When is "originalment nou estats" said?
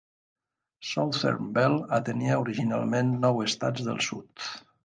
2.47-3.89